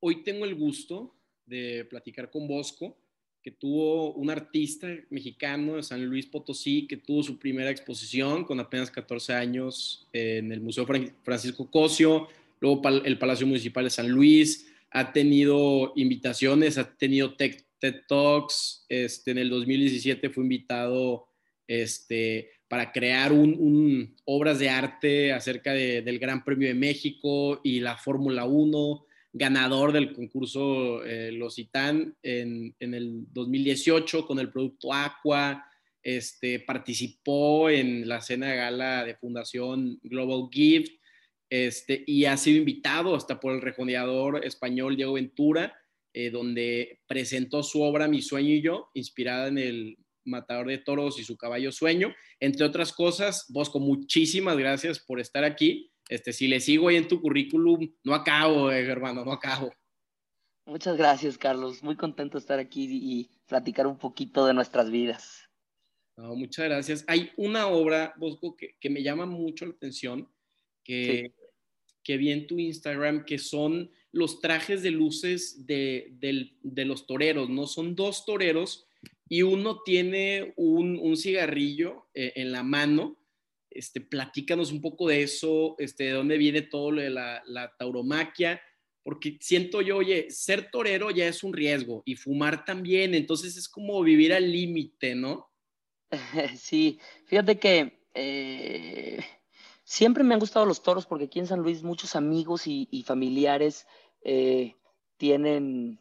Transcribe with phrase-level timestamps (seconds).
[0.00, 2.96] hoy tengo el gusto de platicar con Bosco,
[3.42, 8.58] que tuvo un artista mexicano de San Luis Potosí, que tuvo su primera exposición con
[8.58, 10.84] apenas 14 años en el Museo
[11.22, 12.26] Francisco Cosio,
[12.60, 17.62] luego el Palacio Municipal de San Luis, ha tenido invitaciones, ha tenido TED,
[18.08, 21.28] Talks, este, en el 2017 fue invitado
[21.68, 27.96] este, para crear un, obras de arte acerca del Gran Premio de México y la
[27.96, 35.64] Fórmula 1, ganador del concurso eh, Los en, en, el 2018 con el producto Aqua,
[36.02, 40.92] este, participó en la cena de gala de Fundación Global Gift
[41.50, 45.76] este, y ha sido invitado hasta por el rejoneador español Diego Ventura,
[46.12, 51.18] eh, donde presentó su obra Mi sueño y yo, inspirada en el matador de toros
[51.18, 52.14] y su caballo sueño.
[52.40, 55.90] Entre otras cosas, Bosco, muchísimas gracias por estar aquí.
[56.08, 59.72] Este, si le sigo ahí en tu currículum, no acabo, eh, hermano, no acabo.
[60.66, 61.82] Muchas gracias, Carlos.
[61.82, 65.48] Muy contento de estar aquí y platicar un poquito de nuestras vidas.
[66.16, 67.04] muchas gracias.
[67.06, 70.28] Hay una obra, Bosco, que, me llama mucho la atención,
[70.82, 71.32] que,
[72.02, 76.08] que vi en tu Instagram, que son los trajes de luces de,
[76.62, 77.66] de los toreros, ¿no?
[77.66, 78.86] Son dos toreros
[79.28, 83.16] y uno tiene un, cigarrillo eh, en la mano.
[83.70, 88.60] Este, platícanos un poco de eso, este, de dónde viene todo lo de la, tauromaquia,
[89.02, 93.68] porque siento yo, oye, ser torero ya es un riesgo y fumar también, entonces es
[93.68, 95.50] como vivir al límite, ¿no?
[96.56, 99.18] Sí, fíjate que eh,
[99.84, 103.86] siempre me han gustado los toros porque aquí en San Luis muchos amigos y, familiares
[104.22, 104.74] eh,
[105.18, 106.00] tienen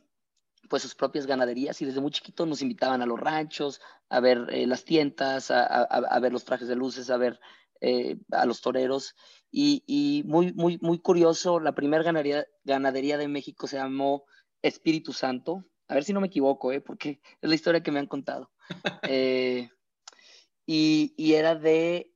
[0.69, 4.47] pues sus propias ganaderías y desde muy chiquito nos invitaban a los ranchos, a ver
[4.49, 7.39] eh, las tientas, a, ver los trajes de luces, a ver
[7.81, 9.15] eh, a los toreros.
[9.51, 14.25] Y, muy, muy, muy curioso, la primera ganadería, ganadería de México se llamó
[14.61, 15.63] Espíritu Santo.
[15.87, 16.81] A ver si no me equivoco, ¿eh?
[16.81, 18.51] porque es la historia que me han contado.
[20.67, 22.11] y, y, era de,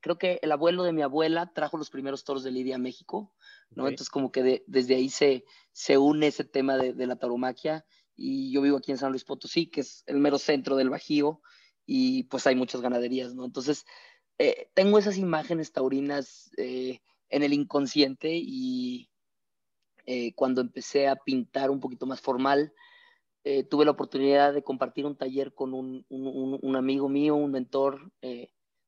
[0.00, 3.34] creo que el abuelo de mi abuela trajo los primeros toros de Lidia a México
[3.70, 3.88] ¿no?
[3.88, 7.84] Entonces como que desde ahí se, se une ese tema de, la tauromaquia
[8.16, 11.40] y yo vivo aquí en San Luis Potosí, que es el mero centro del Bajío
[11.84, 13.44] y pues hay muchas ganaderías, ¿no?
[13.44, 13.84] Entonces
[14.38, 19.10] eh, tengo esas imágenes taurinas eh, en el inconsciente y
[20.06, 22.72] eh, cuando empecé a pintar un poquito más formal,
[23.68, 28.10] tuve la oportunidad de compartir un taller con un, un, un amigo mío, un mentor,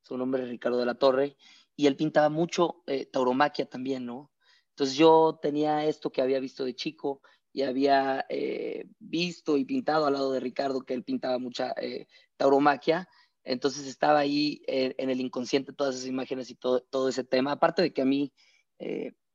[0.01, 1.37] su nombre es Ricardo de la Torre,
[1.75, 4.31] y él pintaba mucho tauromaquia también, ¿no?
[4.77, 10.05] Entonces yo tenía esto que había visto de chico y había eh, visto y pintado
[10.05, 12.05] al lado de Ricardo que él pintaba mucha eh,
[12.35, 13.09] tauromaquia.
[13.43, 17.53] Entonces estaba ahí eh, en el inconsciente todas esas imágenes y todo, ese tema.
[17.53, 18.31] Aparte de que a mí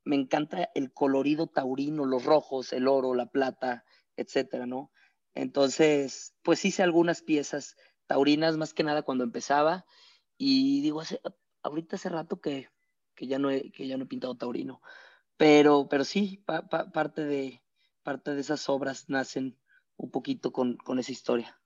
[0.05, 3.85] me encanta el colorido taurino, los rojos, el oro, la plata,
[4.17, 4.93] etcétera, ¿no?
[5.35, 7.75] Entonces, pues hice algunas piezas
[8.07, 9.87] taurinas más que nada cuando empezaba
[10.39, 11.03] y digo,
[11.65, 12.69] ahorita hace rato que,
[13.17, 14.81] que, ya no que ya no he pintado taurino.
[15.37, 16.43] Pero, pero sí,
[16.93, 17.63] parte, de,
[18.03, 19.59] parte de esas obras nacen
[19.97, 21.59] un poquito con, con, esa historia.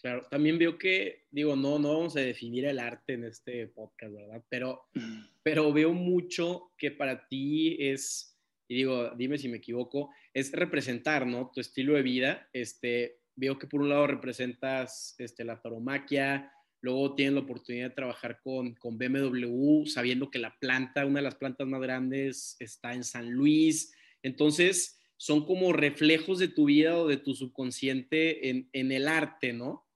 [0.00, 4.12] Claro, también veo que, digo, no, no vamos a definir el arte en este podcast,
[4.12, 4.44] ¿verdad?
[4.48, 5.22] Pero, mm.
[5.42, 11.26] pero veo mucho que para ti es, y digo, dime si me equivoco, es representar,
[11.26, 11.50] ¿no?
[11.52, 12.48] Tu estilo de vida.
[12.52, 16.52] Este, veo que por un lado representas este, la tauromaquia,
[16.82, 21.24] Luego tienen la oportunidad de trabajar con, con BMW, sabiendo que la planta, una de
[21.24, 23.92] las plantas más grandes, está en San Luis.
[24.22, 29.52] Entonces, son como reflejos de tu vida o de tu subconsciente en, en el arte,
[29.52, 29.86] ¿no?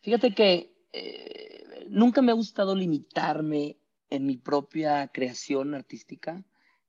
[0.00, 3.78] Fíjate que eh, nunca me ha gustado limitarme
[4.10, 6.44] en mi propia creación artística.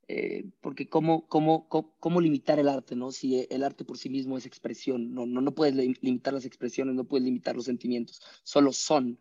[0.10, 3.12] Eh, porque cómo, cómo, cómo, limitar el arte, ¿no?
[3.12, 6.96] Si el arte por sí mismo es expresión, no, no, no puedes limitar las expresiones,
[6.96, 9.20] no puedes limitar los sentimientos, solo son.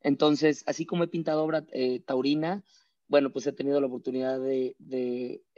[0.00, 2.64] Entonces, así como he pintado obra eh, taurina,
[3.06, 4.76] bueno, pues he tenido la oportunidad de,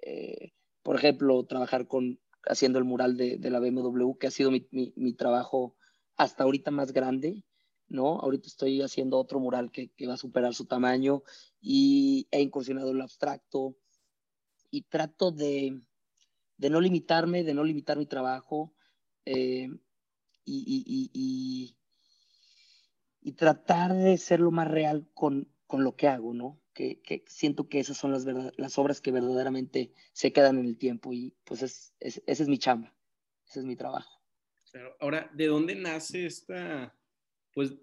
[0.03, 0.53] eh,
[0.83, 5.13] por ejemplo, trabajar con, haciendo el mural de, la BMW, que ha sido mi, mi,
[5.15, 5.75] trabajo
[6.17, 7.45] hasta ahorita más grande,
[7.89, 8.21] ¿no?
[8.21, 11.23] Ahorita estoy haciendo otro mural que, que va a superar su tamaño
[11.61, 13.77] y he incursionado en el abstracto,
[14.71, 15.81] y trato de,
[16.59, 18.75] no limitarme, de no limitar mi trabajo
[19.25, 19.69] eh,
[20.45, 21.77] y,
[23.37, 26.61] tratar de ser lo más real con, lo que hago, ¿no?
[26.73, 31.13] Que, siento que esas son las, las obras que verdaderamente se quedan en el tiempo
[31.13, 32.95] y pues es, ese es mi chamba,
[33.47, 34.17] ese es mi trabajo.
[35.01, 36.95] Ahora, ¿de dónde nace esta,
[37.53, 37.75] pues,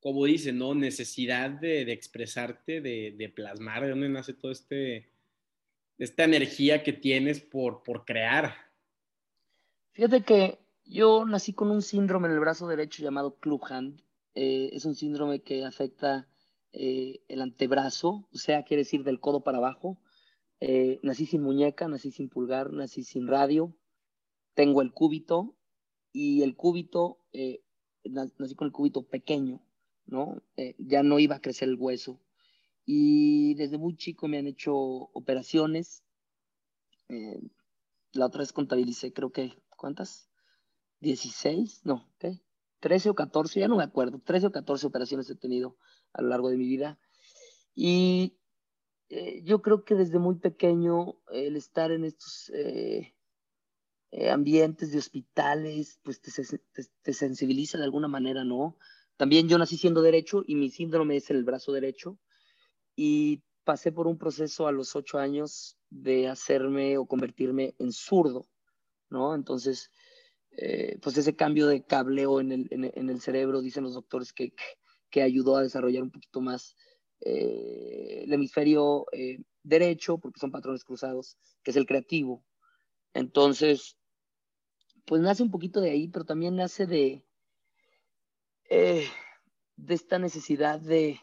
[0.00, 0.74] como dice, ¿no?
[0.74, 5.10] Necesidad de, expresarte, de, de, plasmar, ¿de dónde nace todo este,
[5.98, 8.54] esta energía que tienes por, por crear.
[9.92, 14.02] Fíjate que yo nací con un síndrome en el brazo derecho llamado club hand.
[14.34, 16.28] Eh, es un síndrome que afecta
[16.72, 19.98] eh, el antebrazo, o sea, quiere decir del codo para abajo.
[20.60, 23.74] Eh, nací sin muñeca, nací sin pulgar, nací sin radio.
[24.54, 25.56] Tengo el cúbito
[26.12, 27.18] y el cúbito,
[28.04, 29.60] nací con el cúbito pequeño,
[30.06, 30.42] ¿no?
[30.78, 32.18] ya no iba a crecer el hueso.
[32.86, 36.04] Y desde muy chico me han hecho operaciones.
[38.12, 40.30] la otra vez contabilicé, creo que, ¿cuántas?
[41.00, 42.40] 16, no, ¿qué?
[42.80, 45.76] 13 o 14, ya no me acuerdo, 13 o 14 operaciones he tenido
[46.12, 46.98] a lo largo de mi vida.
[47.74, 48.38] Y
[49.08, 53.14] eh, yo creo que desde muy pequeño el estar en estos eh,
[54.10, 56.30] eh, ambientes de hospitales, pues te,
[57.02, 58.78] te, sensibiliza de alguna manera, ¿no?
[59.16, 62.18] También yo nací siendo derecho y mi síndrome es el brazo derecho
[62.96, 68.48] y pasé por un proceso a los ocho años de hacerme o convertirme en zurdo,
[69.10, 69.34] ¿no?
[69.34, 69.90] Entonces,
[70.52, 74.54] eh, pues ese cambio de cableo en el, en, el, cerebro, dicen los doctores, que,
[75.10, 76.76] que, ayudó a desarrollar un poquito más
[77.20, 82.44] eh, el hemisferio eh, derecho, porque son patrones cruzados, que es el creativo.
[83.12, 83.98] Entonces,
[85.04, 87.24] pues nace un poquito de ahí, pero también nace de,
[88.68, 91.20] de esta necesidad de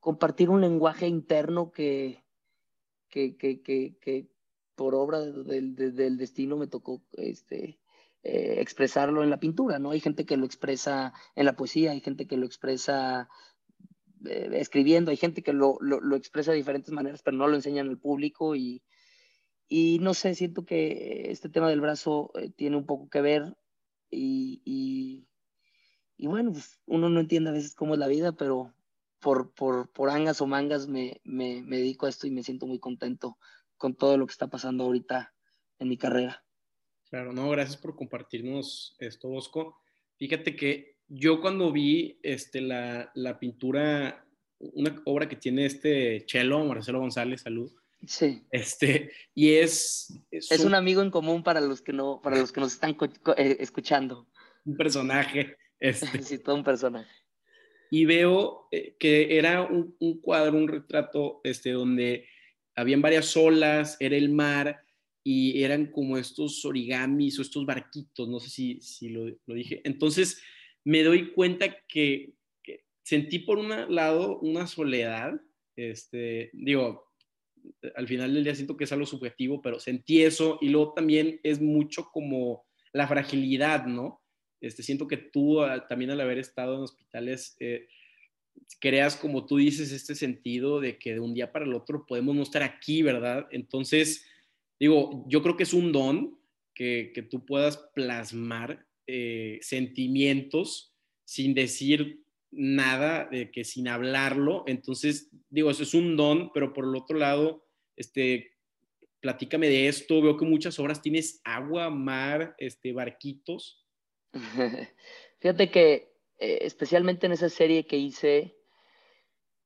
[0.00, 2.24] compartir un lenguaje interno que,
[3.08, 4.28] que, que, que,
[4.74, 7.80] por obra del, destino me tocó este,
[8.22, 9.90] eh, expresarlo en la pintura, ¿no?
[9.90, 13.28] Hay gente que lo expresa en la poesía, hay gente que lo expresa
[14.26, 17.88] eh, escribiendo, hay gente que lo, lo, expresa de diferentes maneras, pero no lo enseñan
[17.88, 18.82] al público y,
[19.68, 23.56] y no sé, siento que este tema del brazo eh, tiene un poco que ver
[24.10, 25.26] y,
[26.16, 28.72] y, bueno, pues uno no entiende a veces cómo es la vida, pero
[29.20, 32.66] por, por, por angas o mangas me, me, me dedico a esto y me siento
[32.66, 33.38] muy contento
[33.76, 35.34] con todo lo que está pasando ahorita
[35.78, 36.44] en mi carrera.
[37.08, 39.78] Claro, no, gracias por compartirnos esto, Bosco.
[40.16, 44.26] Fíjate que yo cuando vi este, la, la pintura,
[44.58, 47.72] una obra que tiene este Chelo, Marcelo González, salud.
[48.06, 48.42] Sí.
[48.50, 50.20] Este, y es...
[50.30, 52.96] Es, un, amigo en común para los que, no, para los que nos están
[53.36, 54.26] eh, escuchando.
[54.64, 55.56] Un personaje.
[55.80, 56.22] Este.
[56.22, 57.10] Sí, todo un personaje.
[57.90, 62.26] Y veo eh, que era un, un, cuadro, un retrato, este, donde
[62.74, 64.86] habían varias olas, era el mar
[65.28, 69.80] y eran como estos origamis o estos barquitos, no sé si, si lo, dije.
[69.82, 70.40] Entonces
[70.84, 72.34] me doy cuenta que,
[73.02, 75.32] sentí por un lado una soledad,
[75.74, 77.12] este, digo,
[77.96, 81.40] al final del día siento que es algo subjetivo, pero sentí eso y luego también
[81.42, 84.22] es mucho como la fragilidad, ¿no?
[84.60, 87.86] Este, siento que tú ah, también al haber estado en hospitales, eh,
[88.80, 92.34] creas, como tú dices, este sentido de que de un día para el otro podemos
[92.34, 93.46] no estar aquí, ¿verdad?
[93.50, 94.24] Entonces,
[94.80, 96.38] digo, yo creo que es un don
[96.74, 100.92] que, que tú puedas plasmar eh, sentimientos
[101.24, 104.64] sin decir nada, de que sin hablarlo.
[104.66, 107.64] Entonces, digo, eso es un don, pero por el otro lado,
[107.96, 108.52] este,
[109.20, 110.20] platícame de esto.
[110.22, 113.85] Veo que muchas obras tienes agua, mar, este, barquitos.
[115.38, 118.56] Fíjate que eh, especialmente en esa serie que hice,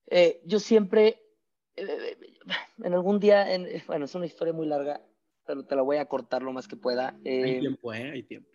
[0.06, 1.22] eh, yo siempre,
[1.76, 2.16] eh,
[2.84, 3.46] en algún día,
[3.86, 5.02] bueno, es una historia muy larga,
[5.46, 7.18] pero te la voy a cortar lo más que pueda.
[7.24, 8.10] hay tiempo, ¿eh?
[8.10, 8.50] Hay tiempo.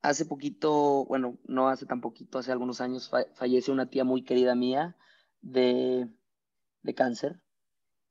[0.00, 4.54] Hace poquito, bueno, no hace tan poquito, hace algunos años fallece una tía muy querida
[4.54, 4.96] mía
[5.40, 6.08] de,
[6.82, 7.40] de cáncer.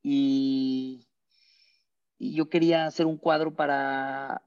[0.02, 1.07] Y,
[2.18, 4.42] y, yo quería hacer un cuadro para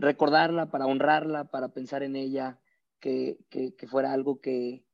[0.00, 2.60] recordarla, para honrarla, para pensar en ella
[3.00, 3.38] que,
[3.88, 4.84] fuera algo que,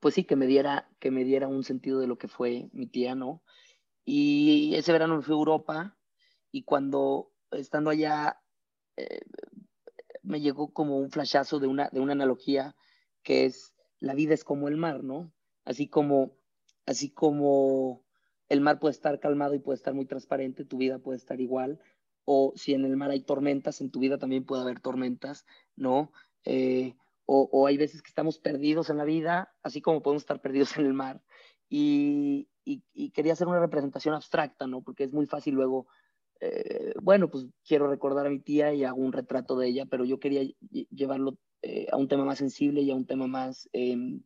[0.00, 2.86] pues sí, que me, diera, que me diera un sentido de lo que fue mi
[2.86, 3.42] tía, ¿no?
[4.04, 5.98] Y ese verano me a Europa
[6.50, 8.40] y cuando estando allá
[8.96, 9.20] eh,
[10.22, 12.74] me llegó como un flashazo de una, de una analogía
[13.22, 15.32] que es la vida es como el mar, ¿no?
[15.64, 16.32] Así como,
[16.86, 18.02] así como
[18.48, 21.80] el mar puede estar calmado y puede estar muy transparente, tu vida puede estar igual,
[22.24, 26.12] o si en el mar hay tormentas, en tu vida también puede haber tormentas, ¿no?
[26.44, 26.94] Eh,
[27.30, 30.86] o, hay veces que estamos perdidos en la vida, así como podemos estar perdidos en
[30.86, 31.22] el mar.
[31.68, 32.48] Y,
[33.14, 34.82] quería hacer una representación abstracta, ¿no?
[34.82, 35.86] Porque es muy fácil luego,
[36.40, 40.04] eh, bueno, pues quiero recordar a mi tía y hago un retrato de ella, pero
[40.04, 44.22] yo quería llevarlo eh, a un tema más sensible y a un tema más em,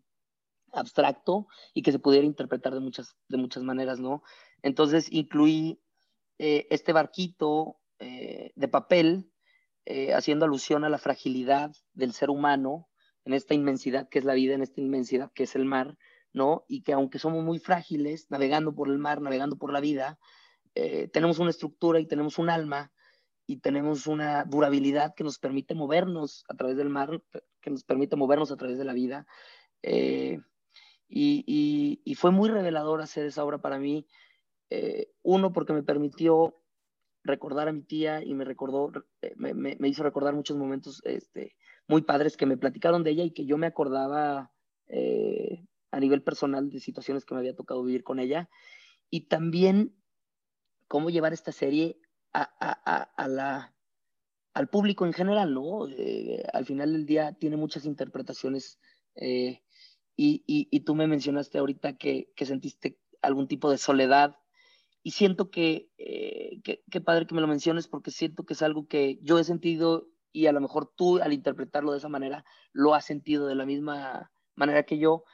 [0.72, 4.22] abstracto y que se pudiera interpretar de muchas, de muchas maneras, ¿no?
[4.62, 5.80] Entonces incluí
[6.38, 9.30] este barquito eh, de papel,
[9.84, 12.88] eh, haciendo alusión a la fragilidad del ser humano
[13.24, 15.96] en esta inmensidad que es la vida, en esta inmensidad que es el mar,
[16.32, 16.64] ¿no?
[16.66, 20.18] Y que aunque somos muy frágiles, navegando por el mar, navegando por la vida,
[20.74, 22.92] eh, tenemos una estructura y tenemos un alma
[23.46, 27.22] y tenemos una durabilidad que nos permite movernos a través del mar,
[27.60, 29.28] que nos permite movernos a través de la vida.
[29.82, 30.40] Eh,
[31.14, 34.06] y, fue muy revelador hacer esa obra para mí.
[34.70, 36.56] Eh, uno, porque me permitió
[37.24, 38.90] recordar a mi tía y me recordó,
[39.36, 41.54] me, me, hizo recordar muchos momentos este,
[41.86, 44.52] muy padres que me platicaron de ella y que yo me acordaba
[45.90, 48.48] a nivel personal de situaciones que me había tocado vivir con ella.
[49.10, 49.94] Y también
[50.92, 51.98] cómo llevar esta serie
[52.34, 53.74] a, la,
[54.52, 55.88] al público en general, ¿no?
[55.88, 58.78] Eh, al final del día tiene muchas interpretaciones
[59.14, 59.62] eh,
[60.16, 64.36] y, tú me mencionaste ahorita que, sentiste algún tipo de soledad
[65.02, 68.86] y siento que, eh, qué padre que me lo menciones porque siento que es algo
[68.86, 72.94] que yo he sentido y a lo mejor tú al interpretarlo de esa manera lo
[72.94, 75.24] has sentido de la misma manera que yo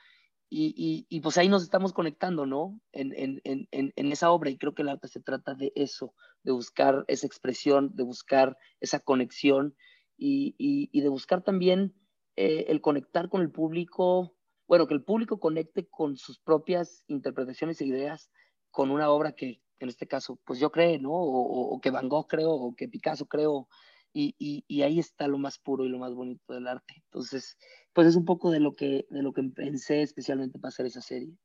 [0.51, 2.81] y, y, pues ahí nos estamos conectando, ¿no?
[2.93, 6.15] En, en, en, en, esa obra y creo que el arte se trata de eso,
[6.43, 9.77] de buscar esa expresión, de buscar esa conexión
[10.17, 11.95] y, y de buscar también
[12.41, 14.38] eh, el conectar con el público,
[14.69, 18.31] bueno, que el público conecte con sus propias interpretaciones e ideas
[18.71, 21.13] con una obra que en este caso, pues yo creo, ¿no?
[21.13, 23.69] O, que Van Gogh creo, o que Picasso creo,
[24.13, 26.95] y, y, ahí está lo más puro y lo más bonito del arte.
[27.05, 27.57] Entonces,
[27.93, 31.01] pues es un poco de lo que, de lo que pensé especialmente para hacer esa
[31.01, 31.37] serie.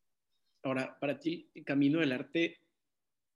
[0.64, 2.62] Ahora, para ti, el camino del arte,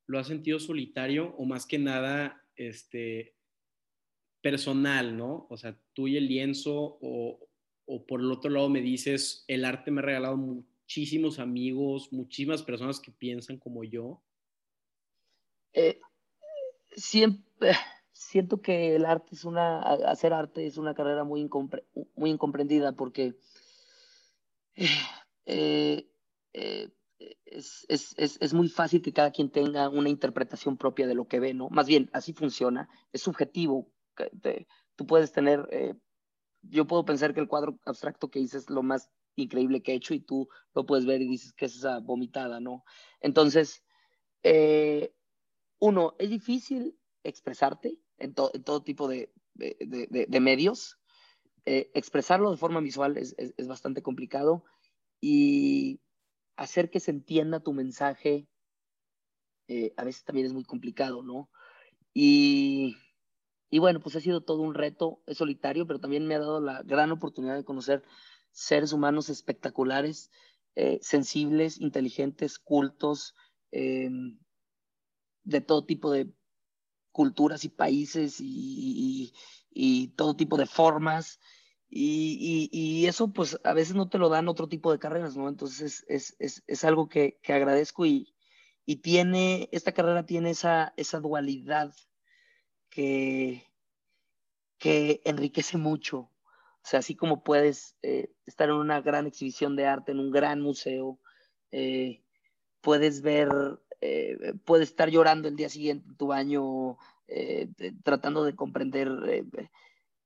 [0.08, 3.36] ¿lo has sentido solitario o más que nada este,
[4.42, 5.46] personal, ¿no?
[5.50, 7.47] O sea, tú y el lienzo, o,
[7.88, 12.62] o por el otro lado me dices, el arte me ha regalado muchísimos amigos, muchísimas
[12.62, 14.22] personas que piensan como yo.
[15.74, 16.00] Eh,
[16.96, 17.72] siempre
[18.12, 21.50] siento que el arte es una, hacer arte es una carrera muy,
[22.16, 23.36] muy incomprendida porque
[25.46, 26.10] eh,
[26.54, 26.90] eh,
[27.46, 31.28] es, es, es, es, muy fácil que cada quien tenga una interpretación propia de lo
[31.28, 31.70] que ve, ¿no?
[31.70, 33.92] Más bien, así funciona, es subjetivo.
[34.96, 35.96] tú puedes tener, eh,
[36.70, 39.96] yo puedo pensar que el cuadro abstracto que hice es lo más increíble que he
[39.96, 42.84] hecho y tú lo puedes ver y dices que es esa vomitada, ¿no?
[43.22, 43.84] Entonces,
[45.80, 49.32] uno, es difícil expresarte, en, todo tipo de,
[50.40, 51.00] medios.
[51.66, 53.36] Eh, expresarlo de forma visual es,
[53.68, 54.64] bastante complicado
[55.20, 56.00] y
[56.56, 58.48] hacer que se entienda tu mensaje
[59.68, 61.50] eh, a veces también es muy complicado, ¿no?
[62.14, 62.96] Y,
[63.80, 66.82] bueno, pues ha sido todo un reto, es solitario, pero también me ha dado la
[66.84, 68.04] gran oportunidad de conocer
[68.52, 70.32] seres humanos espectaculares,
[70.76, 73.36] eh, sensibles, inteligentes, cultos,
[75.48, 76.32] de todo tipo de
[77.12, 79.34] culturas y países y,
[80.16, 81.40] todo tipo de formas.
[81.90, 85.50] Y, eso pues a veces no te lo dan otro tipo de carreras, ¿no?
[85.50, 88.34] Entonces es, algo que, agradezco y,
[89.02, 91.94] tiene, esta carrera tiene esa, esa dualidad
[92.98, 93.64] que,
[94.80, 96.18] que enriquece mucho.
[96.18, 96.32] O
[96.82, 100.62] sea, así como puedes eh, estar en una gran exhibición de arte, en un gran
[100.62, 101.20] museo,
[101.70, 102.24] eh,
[102.82, 103.50] puedes ver
[104.02, 106.98] eh, puedes estar llorando el día siguiente en tu baño,
[108.04, 109.10] tratando de comprender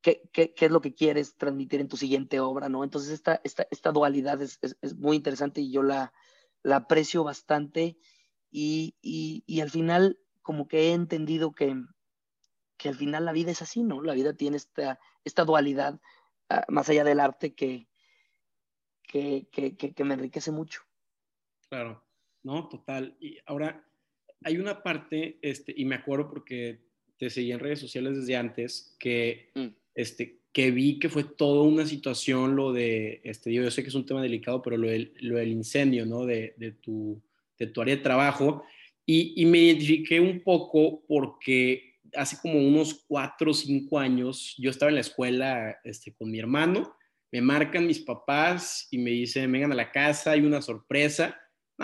[0.01, 2.85] qué, qué, qué, es lo que quieres transmitir en tu siguiente obra, ¿no?
[2.85, 6.13] Entonces esta, esta, esta dualidad es, es, muy interesante y yo la,
[6.63, 7.97] la aprecio bastante
[8.49, 11.75] y, y, y, al final como que he entendido que,
[12.81, 14.01] que al final la vida es así, ¿no?
[14.01, 15.99] La vida tiene esta, esta dualidad
[16.49, 17.87] ah, más allá del arte que,
[19.03, 20.81] que, que, que me enriquece mucho.
[21.69, 22.03] Claro.
[22.43, 22.67] ¿no?
[22.67, 23.15] Total.
[23.19, 23.85] Y ahora
[24.43, 26.79] hay una parte, este, y me acuerdo porque
[27.17, 29.67] te seguí en redes sociales desde antes, que, mm.
[29.95, 33.95] este, que vi que fue toda una situación lo de, este, yo, sé que es
[33.95, 36.25] un tema delicado, pero lo del, lo del incendio, ¿no?
[36.25, 37.21] De, de, tu,
[37.57, 38.63] de tu área de trabajo.
[39.05, 44.69] Y, y, me identifiqué un poco porque hace como unos cuatro o cinco años yo
[44.69, 46.95] estaba en la escuela este, con mi hermano,
[47.31, 51.37] me marcan mis papás y me dicen, vengan a la casa, hay una sorpresa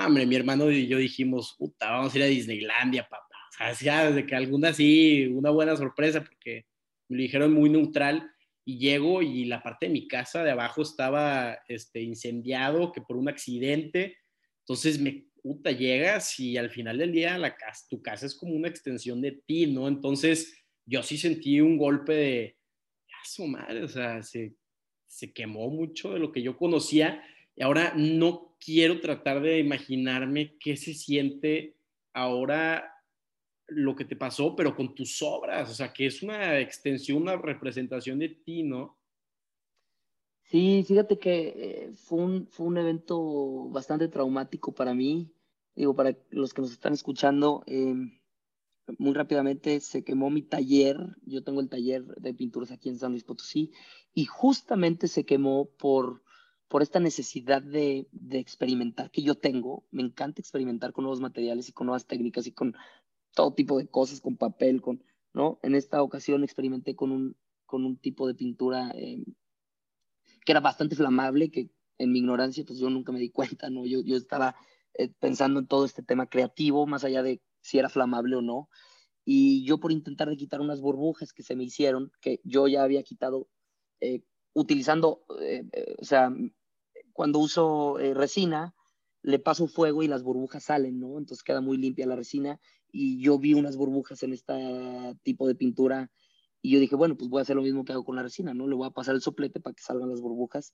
[0.06, 3.26] hombre, mi hermano y yo dijimos, puta, vamos a ir a Disneylandia, papá.
[3.72, 6.66] O sea, desde que alguna sí, una buena sorpresa, porque
[7.10, 8.32] me lo dijeron muy neutral.
[8.64, 13.16] Y llego y la parte de mi casa de abajo estaba este, incendiado, que por
[13.16, 14.18] un accidente.
[14.60, 18.54] Entonces, me, puta, llegas y al final del día la casa, tu casa es como
[18.54, 19.88] una extensión de ti, ¿no?
[19.88, 22.58] Entonces, yo sí sentí un golpe de,
[23.08, 24.56] a su madre, o sea, se,
[25.08, 27.24] se quemó mucho de lo que yo conocía.
[27.56, 31.78] Y ahora no quiero tratar de imaginarme qué se siente
[32.14, 32.94] ahora
[33.68, 37.38] lo que te pasó, pero con tus obras, o sea, que es una extensión, una
[37.38, 38.98] representación de ti, ¿no?
[40.50, 45.30] Sí, fíjate que eh, fue, un, fue un evento bastante traumático para mí.
[45.78, 48.20] Digo, para los que nos están escuchando, em,
[48.98, 50.98] muy rápidamente se quemó mi taller.
[51.24, 53.72] Yo tengo el taller de pinturas aquí en San Luis Potosí
[54.12, 56.24] y justamente se quemó por,
[56.68, 59.86] por esta necesidad de, de experimentar que yo tengo.
[59.92, 62.76] Me encanta experimentar con nuevos materiales y con nuevas técnicas y con
[63.36, 65.60] todo tipo de cosas, con papel, con, ¿no?
[65.62, 69.26] En esta ocasión experimenté con un, con un tipo de pintura em,
[70.44, 71.70] que era bastante flamable, que
[72.00, 73.86] en mi ignorancia, pues yo nunca me di cuenta, ¿no?
[73.86, 74.56] Yo, yo estaba
[74.98, 78.70] eh, pensando en todo este tema creativo, más allá de si era flamable o no.
[79.26, 82.84] Y yo por intentar de quitar unas burbujas que se me hicieron, que yo ya
[82.84, 83.50] había quitado
[84.00, 84.24] eh,
[84.54, 85.66] utilizando, eh,
[86.00, 86.32] o sea,
[87.14, 88.74] cuando uso resina,
[89.22, 91.18] le paso fuego y las burbujas salen, ¿no?
[91.18, 92.60] Entonces queda muy limpia la resina
[92.92, 94.54] y yo vi unas burbujas en este
[95.24, 96.10] tipo de pintura
[96.62, 98.54] y yo dije, bueno, pues voy a hacer lo mismo que hago con la resina,
[98.54, 98.68] ¿no?
[98.68, 100.74] Le voy a pasar el soplete para que salgan las burbujas.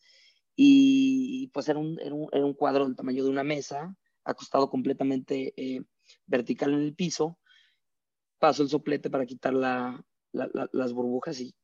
[0.56, 5.84] Y pues era un, era un, cuadro del tamaño de una mesa, acostado completamente eh,
[6.26, 7.40] vertical en el piso.
[8.40, 11.56] Paso el soplete para quitar la, las burbujas y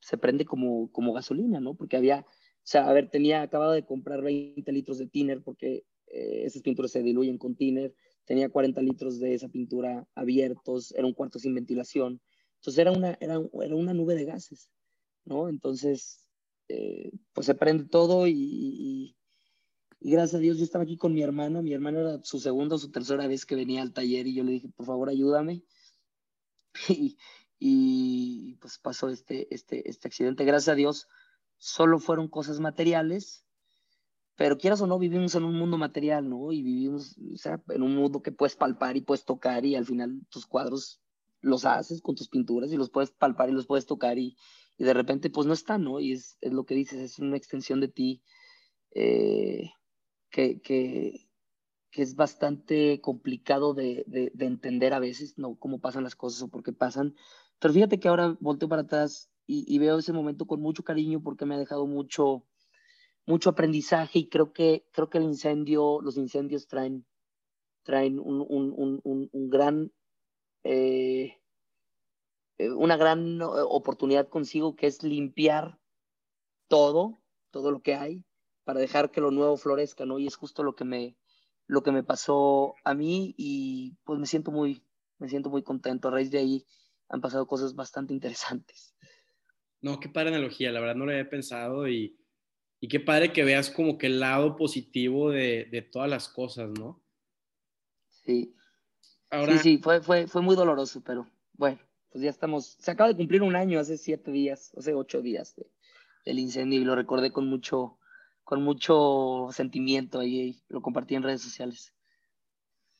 [0.00, 1.74] se prende como, como gasolina, ¿no?
[1.74, 5.84] Porque había, o sea, a ver, tenía, acabado de comprar 20 litros de tiner porque
[6.06, 7.94] eh, esas pinturas se diluyen con tiner.
[8.24, 12.20] Tenía 40 litros de esa pintura abiertos, era un cuarto sin ventilación
[12.66, 14.70] entonces era una, era, era una nube de gases,
[15.24, 15.48] ¿no?
[15.48, 16.26] Entonces,
[16.68, 19.16] eh, pues se prende todo y,
[20.10, 21.62] gracias a Dios yo estaba aquí con mi hermana.
[21.62, 24.44] Mi hermana era su segunda o su tercera vez que venía al taller y yo
[24.44, 25.64] le dije, por favor, ayúdame.
[27.58, 30.44] Y, y pues pasó este, este, este accidente.
[30.44, 31.08] Gracias a Dios,
[31.56, 33.46] solo fueron cosas materiales,
[34.36, 36.52] pero quieras o no, vivimos en un mundo material, ¿no?
[36.52, 39.86] Y vivimos, o sea, en un mundo que puedes palpar y puedes tocar y al
[39.86, 41.00] final tus cuadros
[41.40, 44.36] los haces con tus pinturas y los puedes palpar y los puedes tocar y,
[44.76, 46.00] y de repente pues no están, ¿no?
[46.00, 48.22] Y es, es, lo que dices, es una extensión de ti
[48.94, 49.70] eh,
[50.36, 51.26] que, que,
[52.02, 55.54] es bastante complicado de, de, de, entender a veces, ¿no?
[55.56, 57.14] Cómo pasan las cosas o por qué pasan.
[57.58, 61.22] Pero fíjate que ahora volteo para atrás y, y veo ese momento con mucho cariño
[61.22, 62.44] porque me ha dejado mucho,
[63.24, 67.06] mucho aprendizaje y creo que, creo que el incendio, los incendios traen,
[67.82, 69.90] traen un, un, un, un gran
[70.64, 71.40] eh,
[72.58, 75.78] eh, una gran eh, oportunidad consigo que es limpiar
[76.68, 78.22] todo, todo lo que hay,
[78.66, 80.18] para dejar que lo nuevo florezca, ¿no?
[80.18, 81.16] Y es justo lo que me,
[81.66, 84.84] lo que me pasó a mí y pues me siento muy,
[85.18, 86.08] me siento muy contento.
[86.08, 86.66] A raíz de ahí
[87.08, 88.94] han pasado cosas bastante interesantes.
[89.80, 92.18] No, qué padre analogía, la verdad no lo había pensado y,
[92.80, 96.70] y qué padre que veas como que el lado positivo de, de todas las cosas,
[96.78, 97.04] ¿no?
[98.10, 98.52] Sí,
[99.44, 101.78] Sí, sí, fue, fue, fue muy doloroso, pero bueno,
[102.10, 102.76] pues ya estamos.
[102.78, 105.54] Se acaba de cumplir un año, hace siete días, hace ocho días
[106.24, 107.98] del incendio y lo recordé con mucho,
[108.46, 111.92] con mucho sentimiento y lo compartí en redes sociales.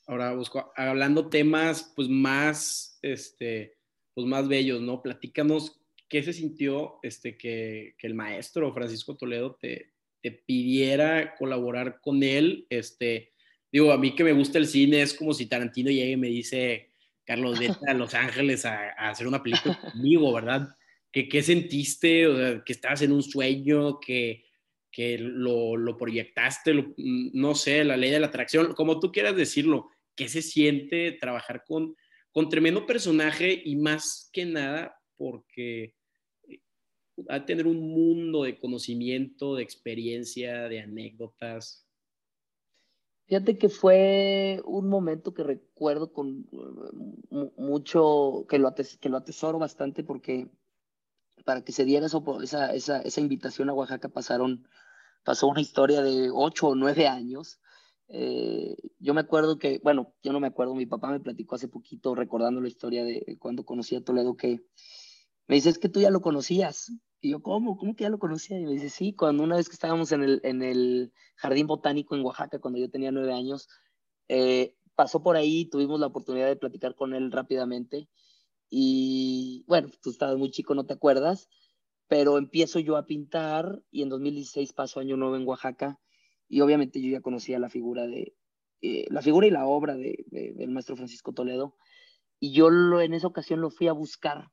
[0.08, 3.78] Ahora, busco, hablando temas pues más, este,
[4.12, 5.00] pues más bellos, ¿no?
[5.02, 12.00] Platícanos qué se sintió este, que, que el maestro Francisco Toledo te, te pidiera colaborar
[12.00, 13.32] con él, este,
[13.70, 16.26] digo, a mí que me gusta el cine es como si Tarantino llegue y me
[16.26, 16.90] dice,
[17.24, 20.74] Carlos, vete a Los Ángeles a, hacer una película conmigo, ¿verdad?
[21.12, 22.26] ¿Qué, qué sentiste?
[22.26, 24.45] O sea, que estabas en un sueño, que,
[24.96, 29.90] que lo, proyectaste, mm, no sé, la ley de la atracción, como tú quieras decirlo,
[30.14, 31.94] ¿qué se siente trabajar con,
[32.32, 35.94] con tremendo personaje y más que nada porque
[36.48, 36.60] eh,
[37.28, 41.82] a tener un mundo de conocimiento, de experiencia, de anécdotas,
[43.26, 46.48] Fíjate que fue un momento que recuerdo con
[47.56, 50.48] mucho, que lo, que lo atesoro bastante porque
[51.44, 54.68] para que se diera esa, esa, esa, invitación a Oaxaca pasaron,
[55.26, 57.58] pasó una historia de ocho o nueve años.
[58.06, 61.66] Eh, yo me acuerdo que, bueno, yo no me acuerdo, mi papá me platicó hace
[61.66, 64.60] poquito recordando la historia de cuando conocí a Toledo que
[65.48, 66.92] me dice, es que tú ya lo conocías.
[67.20, 67.76] Y yo, ¿cómo?
[67.76, 68.56] ¿Cómo que ya lo conocía?
[68.60, 72.14] Y me dice, sí, cuando una vez que estábamos en el, en el Jardín Botánico
[72.14, 73.68] en Oaxaca, cuando yo tenía nueve años,
[74.28, 78.08] eh, pasó por ahí, tuvimos la oportunidad de platicar con él rápidamente.
[78.70, 81.48] Y bueno, tú estabas muy chico, no te acuerdas,
[82.08, 86.00] pero empiezo yo a pintar y en 2016 paso Año Nuevo en Oaxaca
[86.48, 88.36] y obviamente yo ya conocía la figura de,
[88.82, 91.76] eh, la figura y la obra de, del maestro Francisco Toledo.
[92.38, 92.68] Y yo
[93.00, 94.52] en esa ocasión lo fui a buscar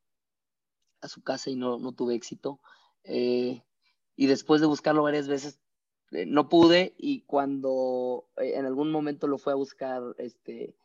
[1.01, 2.59] a su casa y no, no tuve éxito.
[3.03, 3.61] Eh,
[4.15, 5.59] y después de buscarlo varias veces,
[6.11, 10.75] eh, no pude y cuando en algún momento lo fue a buscar este,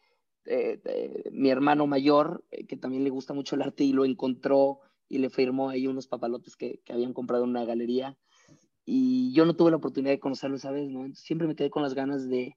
[1.31, 5.31] mi hermano mayor, que también le gusta mucho el arte y lo encontró y le
[5.31, 8.17] firmó ahí unos papalotes que, que habían comprado en una galería.
[8.85, 11.13] y yo no tuve la oportunidad de conocerlo esa vez, ¿no?
[11.15, 12.57] siempre me quedé con las ganas de,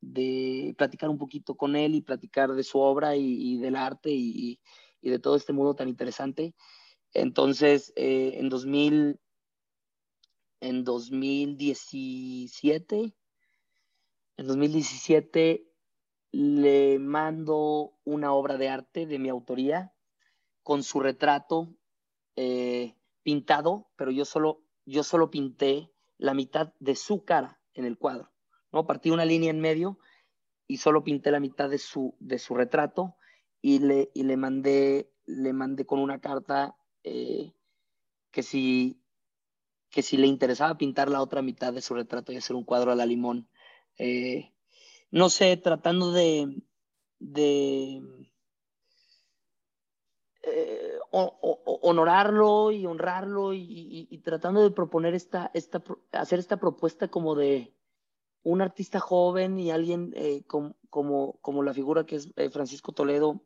[0.00, 4.60] de platicar un poquito con él y platicar de su obra y, del arte y,
[5.00, 6.54] y, de todo este mundo tan interesante.
[7.12, 9.18] Entonces, eh, en 2000,
[10.60, 13.14] en 2017,
[14.36, 15.64] en 2017
[16.30, 19.94] le mando una obra de arte de mi autoría
[20.62, 21.74] con su retrato
[22.40, 27.98] eh, pintado, pero yo solo, yo solo pinté la mitad de su cara en el
[27.98, 28.30] cuadro.
[28.70, 28.86] ¿no?
[28.86, 29.98] Partí una línea en medio
[30.68, 33.16] y solo pinté la mitad de su, de su retrato
[33.60, 37.54] y le, y le, mandé, le mandé con una carta eh,
[38.30, 39.02] que, si,
[39.90, 42.92] que si le interesaba pintar la otra mitad de su retrato y hacer un cuadro
[42.92, 43.48] a la limón.
[43.96, 44.54] Eh,
[45.10, 46.62] no sé, tratando de,
[47.18, 48.00] de
[51.10, 57.74] honorarlo y honrarlo y, tratando de proponer esta, esta, hacer esta propuesta como de
[58.42, 60.76] un artista joven y alguien eh, como,
[61.40, 63.44] como, la figura que es eh, Francisco Toledo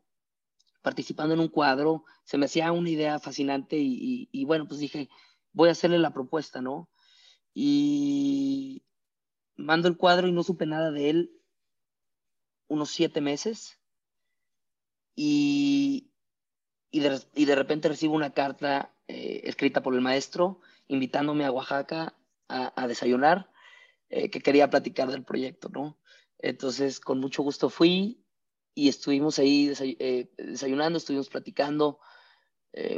[0.81, 5.09] participando en un cuadro, se me hacía una idea fascinante y, y, bueno, pues dije,
[5.53, 6.89] voy a hacerle la propuesta, ¿no?
[7.53, 8.83] Y
[9.55, 11.31] mando el cuadro y no supe nada de él
[12.67, 13.79] unos siete meses
[15.15, 16.12] y,
[16.93, 22.15] y, de, repente recibo una carta eh, escrita por el maestro invitándome a Oaxaca
[22.47, 23.49] a, desayunar,
[24.09, 25.97] eh, que quería platicar del proyecto, ¿no?
[26.37, 28.23] Entonces, con mucho gusto fui
[28.75, 31.99] y estuvimos ahí eh, desayunando, estuvimos platicando.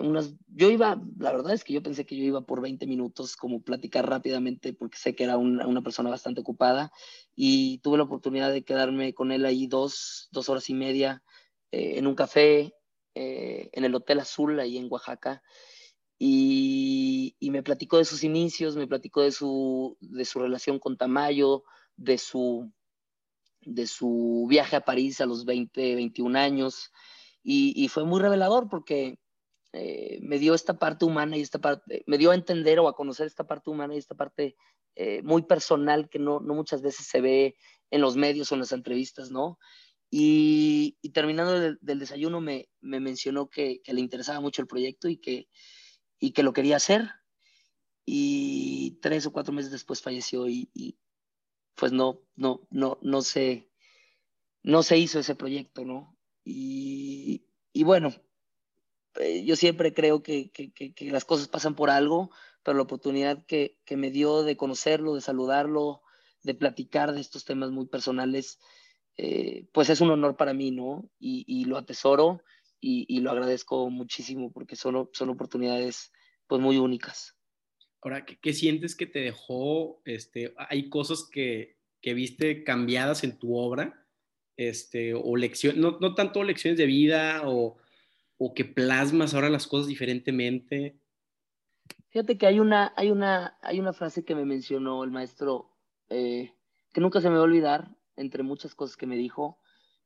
[0.01, 3.38] unas, yo iba, la verdad es que yo pensé que yo iba por 20 minutos,
[3.38, 6.91] como platicar rápidamente, porque sé que era una, una persona bastante ocupada
[7.34, 11.23] y tuve la oportunidad de quedarme con él ahí dos, dos horas y media
[11.71, 12.73] en un café,
[13.15, 15.41] eh, en el Hotel Azul, ahí en Oaxaca,
[16.17, 21.63] y, me platicó de sus inicios, me platicó de su, de su relación con Tamayo,
[21.95, 22.71] de su,
[23.62, 26.91] de su viaje a París a los 20, 21 años,
[27.43, 29.19] y, fue muy revelador porque
[29.71, 32.95] eh, me dio esta parte humana y esta parte, me dio a entender o a
[32.95, 34.56] conocer esta parte humana y esta parte
[34.95, 37.56] eh, muy personal que no, no muchas veces se ve
[37.91, 39.60] en los medios o en las entrevistas, ¿no?
[40.17, 45.49] Y, terminando del, desayuno me, mencionó que, le interesaba mucho el proyecto y que,
[46.19, 47.12] y que lo quería hacer.
[48.06, 50.97] Y tres o cuatro meses después falleció y,
[51.75, 53.69] pues no, no, no, no se,
[54.63, 56.17] no se hizo ese proyecto, ¿no?
[56.45, 57.43] Y,
[57.84, 58.13] bueno,
[59.15, 60.49] eh, yo siempre creo que,
[61.12, 62.32] las cosas pasan por algo,
[62.63, 66.04] pero la oportunidad que, me dio de conocerlo, de saludarlo,
[66.41, 68.60] de platicar de estos temas muy personales,
[69.17, 71.10] eh, pues es un honor para mí, ¿no?
[71.19, 72.41] Y, lo atesoro
[72.80, 76.12] y, lo agradezco muchísimo porque son, son oportunidades
[76.47, 77.36] pues muy únicas.
[78.01, 80.01] Ahora, ¿qué, sientes que te dejó?
[80.06, 84.06] Este, ¿Hay cosas que, que viste cambiadas en tu obra?
[84.58, 87.78] Este, o lecciones, no, no, tanto lecciones de vida o,
[88.38, 90.97] o, que plasmas ahora las cosas diferentemente.
[92.10, 95.71] Fíjate que hay una, hay una, hay una frase que me mencionó el maestro
[96.10, 96.54] eh,
[96.93, 99.60] que nunca se me va a olvidar, entre muchas cosas que me dijo,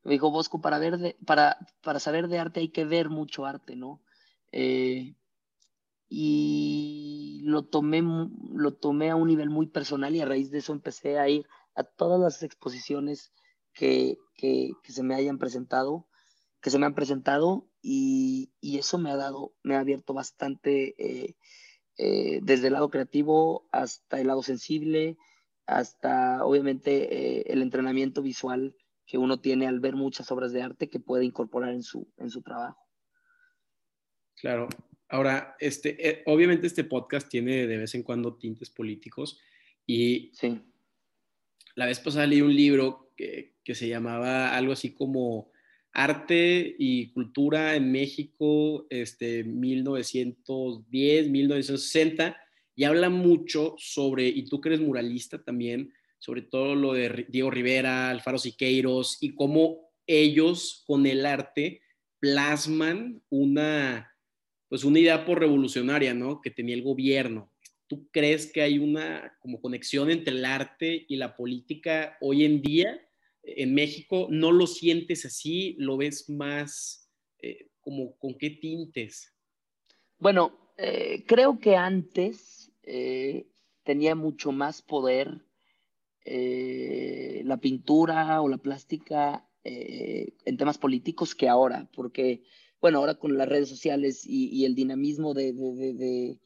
[0.04, 3.76] me dijo, Bosco, para, ver para, para saber de arte hay que ver mucho arte,
[3.76, 4.02] ¿no?
[4.52, 5.16] Eh,
[6.08, 10.74] y lo tomé, lo tomé a un nivel muy personal y a raíz de eso
[10.74, 11.46] empecé a ir
[11.76, 13.32] a todas las exposiciones
[13.74, 16.08] que, que, se me hayan presentado,
[16.62, 20.96] que se me han presentado y, y eso me ha dado, me ha abierto bastante
[20.98, 21.36] eh,
[21.98, 25.18] eh, desde el lado creativo hasta el lado sensible,
[25.70, 30.90] hasta obviamente eh, el entrenamiento visual que uno tiene al ver muchas obras de arte
[30.90, 32.80] que puede incorporar en su, en su trabajo.
[34.36, 34.68] Claro.
[35.08, 39.40] Ahora, este, eh, obviamente este podcast tiene de vez en cuando tintes políticos
[39.86, 40.62] y sí.
[41.76, 45.52] la vez pasada leí un libro que, que se llamaba algo así como
[45.92, 52.38] Arte y Cultura en México, este, 1910, 1960
[52.80, 57.52] y habla mucho sobre, y tú que eres muralista también, sobre todo lo de Diego
[57.52, 61.82] Rivera, Alfaro Siqueiros y cómo ellos con el arte
[62.20, 64.16] plasman una,
[64.70, 66.40] pues una idea por revolucionaria, ¿no?
[66.40, 67.52] Que tenía el gobierno.
[67.88, 72.62] ¿Tú crees que hay una como conexión entre el arte y la política hoy en
[72.62, 73.06] día
[73.44, 74.30] en México?
[74.32, 75.76] ¿No lo sientes así?
[75.80, 79.36] ¿Lo ves más eh, como con qué tintes?
[80.18, 83.48] Bueno, eh, creo que antes eh,
[83.84, 85.46] tenía mucho más poder
[86.26, 92.44] eh, la pintura o la plástica eh, en temas políticos que ahora, porque,
[92.82, 96.40] bueno, ahora con las redes sociales y, el dinamismo de,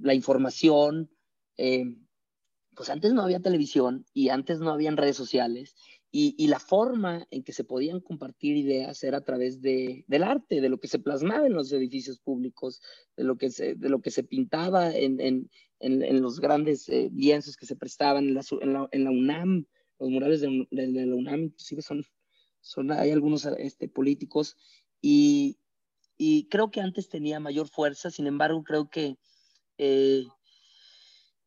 [0.00, 1.10] la información,
[1.56, 5.74] pues antes no había televisión y antes no habían redes sociales
[6.10, 10.62] y, la forma en que se podían compartir ideas era a través de, del arte,
[10.62, 12.80] de lo que se plasmaba en los edificios públicos,
[13.16, 17.10] de lo que se, de lo que se pintaba en, en, en, los grandes eh,
[17.12, 18.42] lienzos que se prestaban en la,
[18.90, 19.66] en la, UNAM,
[19.98, 22.02] los murales de, la UNAM inclusive son,
[22.60, 24.56] son hay algunos este, políticos
[25.02, 25.58] y,
[26.16, 29.18] y creo que antes tenía mayor fuerza, sin embargo creo que
[29.76, 30.24] eh,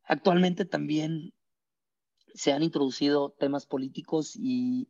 [0.04, 1.34] actualmente también
[2.34, 4.88] se han introducido temas políticos y,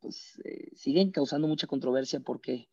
[0.00, 2.68] pues eh, siguen causando mucha controversia porque,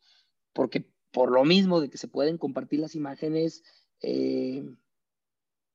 [0.52, 3.62] porque por lo mismo de que se pueden compartir las imágenes,
[4.00, 4.64] eh,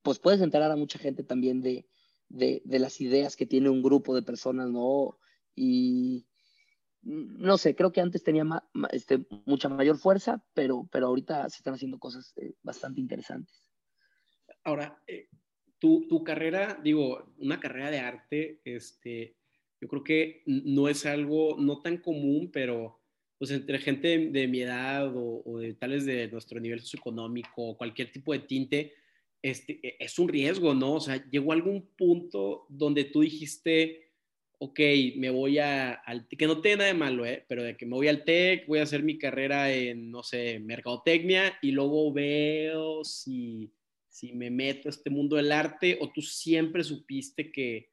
[0.01, 1.87] pues puedes enterar a mucha gente también de,
[2.29, 5.17] de, las ideas que tiene un grupo de personas, ¿no?
[5.55, 6.27] Y
[7.01, 8.43] no sé, creo que antes tenía
[8.91, 13.63] este, mucha mayor fuerza, pero, pero ahorita se están haciendo cosas eh, bastante interesantes.
[14.63, 15.01] Ahora,
[15.79, 19.35] tu, tu, carrera, digo, una carrera de arte, este,
[19.79, 22.99] yo creo que no es algo no tan común, pero
[23.37, 28.11] pues entre gente de, mi edad o, o, de tales de nuestro nivel socioeconómico cualquier
[28.11, 28.93] tipo de tinte,
[29.41, 30.93] este, e, es un riesgo, ¿no?
[30.95, 34.07] O sea, llegó algún punto donde tú dijiste,
[34.59, 34.79] ok,
[35.17, 37.45] me voy a, al, que no tiene nada de malo, ¿eh?
[37.47, 40.59] Pero de que me voy al TEC, voy a hacer mi carrera en, no sé,
[40.59, 43.71] mercadotecnia y luego veo si
[44.17, 47.91] si me meto a este mundo del arte o tú siempre supiste que,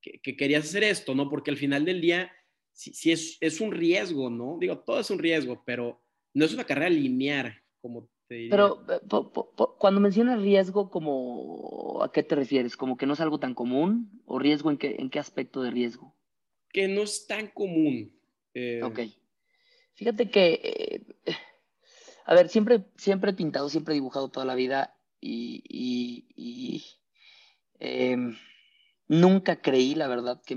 [0.00, 1.30] que, querías hacer esto, ¿no?
[1.30, 2.32] Porque al final del día,
[2.72, 4.58] sí, es, es, un riesgo, ¿no?
[4.58, 6.02] Digo, todo es un riesgo, pero
[6.34, 8.50] no es una carrera lineal, como te diría.
[8.50, 12.76] Pero eh, cuando mencionas riesgo, como, ¿a qué te refieres?
[12.76, 14.20] ¿Como que no es algo tan común?
[14.24, 16.16] ¿O riesgo en qué, en qué aspecto de riesgo?
[16.72, 18.12] Que no es tan común.
[18.54, 18.82] Eh...
[18.82, 18.98] Ok.
[19.94, 21.34] Fíjate que, eh,
[22.24, 26.84] a ver, siempre, siempre he pintado, siempre he dibujado toda la vida y,
[27.78, 28.36] em,
[29.08, 30.56] nunca creí, la verdad, que,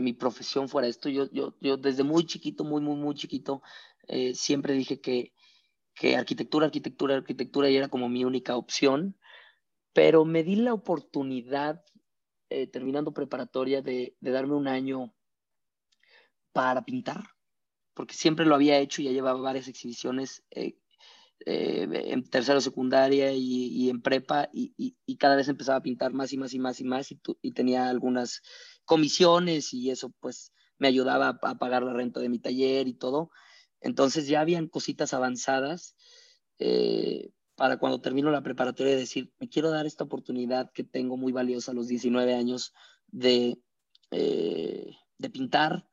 [0.00, 1.08] mi profesión fuera esto.
[1.08, 1.28] Yo,
[1.78, 3.62] desde muy chiquito, muy, muy, muy chiquito,
[4.08, 5.32] eh, siempre dije que,
[6.16, 9.16] arquitectura, arquitectura, arquitectura y era como mi única opción,
[9.92, 11.84] pero me di la oportunidad,
[12.48, 15.14] eh, terminando preparatoria, de, de darme un año
[16.52, 17.22] para pintar,
[17.94, 20.78] porque siempre lo había hecho y ya llevaba varias exhibiciones eh,
[21.46, 26.36] eh, en tercero secundaria y, en prepa y, cada vez empezaba a pintar más y
[26.36, 28.42] más y más y más y, tenía algunas
[28.84, 33.30] comisiones y eso pues me ayudaba a, pagar la renta de mi taller y todo.
[33.80, 35.96] Entonces ya habían cositas avanzadas
[36.58, 41.32] eh, para cuando termino la preparatoria decir, me quiero dar esta oportunidad que tengo muy
[41.32, 42.74] valiosa a los 19 años
[43.06, 43.58] de,
[44.10, 45.86] eh, de pintar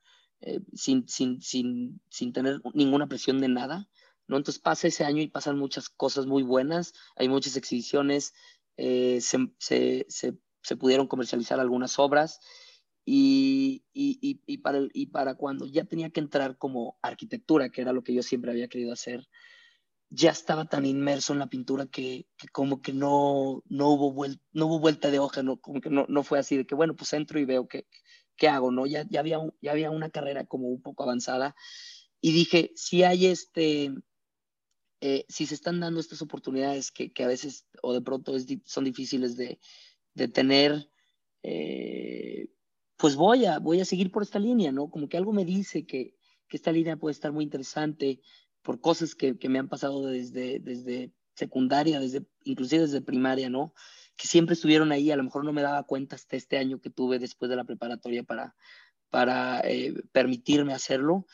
[0.73, 3.89] sin, sin, sin, sin tener ninguna presión de nada
[4.27, 4.37] ¿no?
[4.37, 8.33] Entonces pasa ese año y pasan muchas cosas muy buenas, hay muchas exhibiciones,
[8.77, 12.39] eh, se, pudieron comercializar algunas obras
[13.05, 13.83] y,
[14.61, 18.21] para y para cuando ya tenía que entrar como arquitectura, que era lo que yo
[18.21, 19.27] siempre había querido hacer,
[20.09, 24.67] ya estaba tan inmerso en la pintura que, como que no, no, hubo vuelta, no
[24.67, 27.13] hubo vuelta de hoja, no, como que no, no fue así de que, bueno, pues
[27.13, 27.87] entro y veo qué,
[28.35, 28.85] qué hago, ¿no?
[28.85, 31.55] Ya, ya, había, ya había una carrera como un poco avanzada
[32.21, 33.93] y dije, si hay este,
[34.99, 38.33] eh, si se están dando estas oportunidades que, a veces o de pronto
[38.65, 39.59] son difíciles de,
[40.33, 40.89] tener,
[41.43, 42.49] eh,
[42.97, 44.89] pues voy a, voy a seguir por esta línea, ¿no?
[44.89, 46.15] Como que algo me dice que,
[46.49, 48.21] esta línea puede estar muy interesante
[48.61, 53.73] por cosas que, me han pasado desde, desde secundaria, desde, inclusive desde primaria, ¿no?
[54.15, 56.89] Que siempre estuvieron ahí, a lo mejor no me daba cuenta hasta este año que
[56.89, 58.55] tuve después de la preparatoria para,
[59.09, 61.27] para eh, permitirme hacerlo.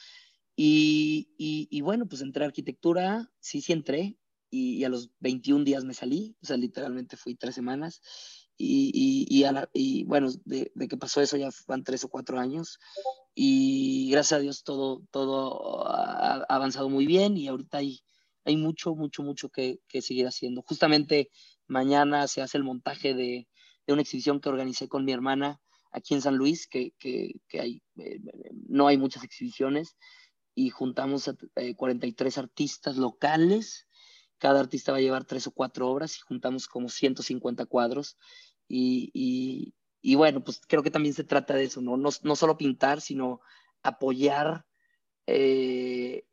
[0.55, 4.17] Y, y, bueno, pues entré a arquitectura, sí, sí entré,
[4.51, 8.01] y, a los 21 días me salí, o sea, literalmente fui tres semanas,
[8.55, 9.25] y,
[9.73, 12.79] y bueno, de, de, que pasó eso ya van tres o cuatro años,
[13.33, 18.01] y gracias a Dios todo, todo ha avanzado muy bien, y ahorita hay,
[18.45, 20.61] hay mucho, mucho, mucho que, que seguir haciendo.
[20.61, 21.31] Justamente
[21.67, 23.47] mañana se hace el montaje de,
[23.87, 25.59] de una exhibición que organicé con mi hermana
[25.91, 28.19] aquí en San Luis, que, que, que hay, eh,
[28.67, 29.95] no hay muchas exhibiciones,
[30.55, 31.35] y juntamos a
[31.75, 33.87] 43 eh, artistas locales.
[34.37, 38.17] Cada artista va a llevar tres o cuatro obras y juntamos como 150 cuadros.
[38.67, 41.97] Y, y, bueno, pues creo que también se trata de eso, ¿no?
[41.97, 43.41] No, no solo pintar, sino
[43.83, 44.65] apoyar
[45.27, 46.25] eh,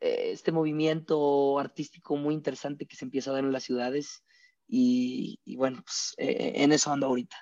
[0.00, 4.24] este movimiento artístico muy interesante que se empieza a dar en las ciudades.
[4.72, 7.36] Y, bueno, pues eh, en eso ando ahorita.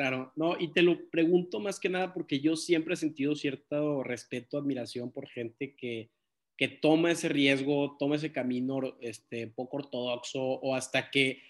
[0.00, 4.02] Claro, no, y te lo pregunto más que nada porque yo siempre he sentido cierto
[4.02, 6.10] respeto, admiración por gente que,
[6.56, 11.42] que toma ese riesgo, toma ese camino este, poco ortodoxo o hasta que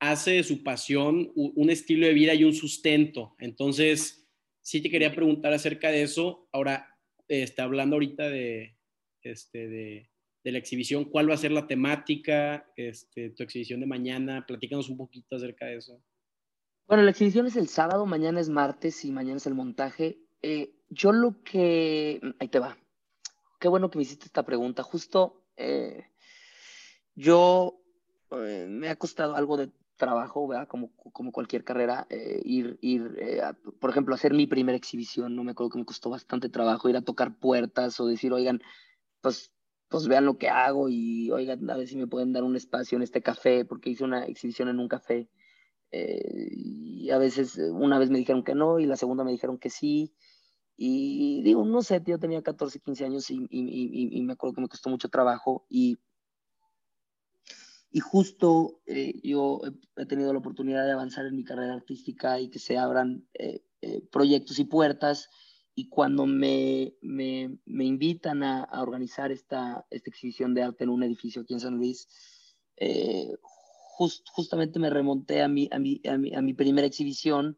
[0.00, 3.36] hace de su pasión un estilo de vida y un sustento.
[3.38, 4.28] Entonces,
[4.60, 6.48] sí te quería preguntar acerca de eso.
[6.50, 8.74] Ahora, está hablando ahorita de,
[9.22, 10.10] este, de,
[10.42, 14.44] la exhibición, ¿cuál va a ser la temática, este, tu exhibición de mañana?
[14.44, 16.02] Platícanos un poquito acerca de eso.
[16.88, 20.18] Bueno, la exhibición es el sábado, mañana es martes y mañana es el montaje.
[20.42, 22.20] Eh, yo lo que...
[22.38, 22.76] Ahí te va.
[23.60, 24.82] Qué bueno que me hiciste esta pregunta.
[24.82, 26.06] Justo eh,
[27.14, 27.80] yo
[28.32, 30.66] eh, me ha costado algo de trabajo, ¿verdad?
[30.66, 32.08] Como, como cualquier carrera,
[32.44, 33.16] ir, ir
[33.78, 36.96] por ejemplo, hacer mi primera exhibición, no me acuerdo que me costó bastante trabajo ir
[36.96, 38.60] a tocar puertas o decir, oigan,
[39.20, 39.52] pues,
[39.88, 42.96] pues vean lo que hago y oigan, a ver si me pueden dar un espacio
[42.96, 45.28] en este café, porque hice una exhibición en un café
[45.92, 49.32] eh, y a veces eh, una vez me dijeron que no y la segunda me
[49.32, 50.14] dijeron que sí.
[50.74, 54.62] Y digo, no sé, yo tenía 14, 15 años y, y, y, me acuerdo que
[54.62, 55.98] me costó mucho trabajo y,
[57.90, 59.60] y justo eh, yo
[59.96, 63.28] he, tenido la oportunidad de avanzar en mi carrera artística y que se abran
[64.10, 65.28] proyectos y puertas.
[65.74, 70.90] Y cuando me, me, me invitan a, a, organizar esta, esta exhibición de arte en
[70.90, 72.08] un edificio aquí en San Luis,
[74.32, 77.56] justamente me remonté a mi, a mi, a mi, a mi primera exhibición,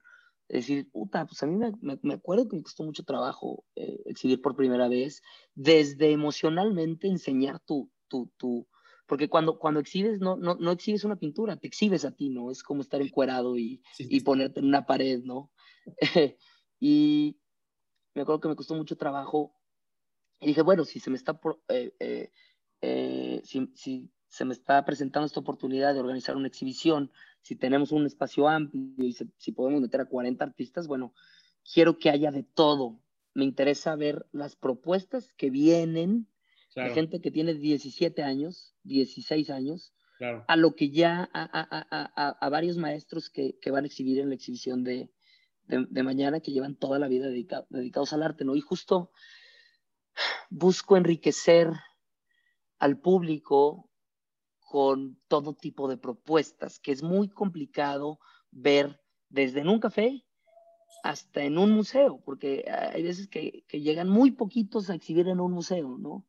[0.48, 4.02] es decir, puta, pues a mí me, me, acuerdo que me costó mucho trabajo eh,
[4.06, 5.22] exhibir por primera vez,
[5.54, 8.66] desde emocionalmente enseñar tu, tu, tu
[9.06, 12.50] porque cuando, cuando exhibes, no, no, no exhibes una pintura, te exhibes a ti, ¿no?
[12.50, 15.50] Es como estar encuerado y, y ponerte en una pared, ¿no?
[16.80, 17.38] y
[18.14, 19.54] me acuerdo que me costó mucho trabajo
[20.40, 22.30] y dije, bueno, si se me está, por, eh, eh,
[22.80, 27.92] eh si, si, se me está presentando esta oportunidad de organizar una exhibición, si tenemos
[27.92, 31.14] un espacio amplio y si podemos meter a 40 artistas, bueno,
[31.72, 32.98] quiero que haya de todo.
[33.32, 36.26] Me interesa ver las propuestas que vienen
[36.74, 39.94] de gente que tiene 17 años, 16 años,
[40.48, 45.12] a lo que ya, a, varios maestros que, van a exhibir en la exhibición de,
[46.02, 48.56] mañana, que llevan toda la vida dedicados al arte, ¿no?
[48.56, 49.12] Y justo
[50.50, 51.70] busco enriquecer
[52.80, 53.90] al público
[54.74, 58.18] con todo tipo de propuestas, que es muy complicado
[58.50, 60.24] ver desde en un café
[61.04, 65.52] hasta en un museo, porque hay veces que, llegan muy poquitos a exhibir en un
[65.52, 66.26] museo, ¿no?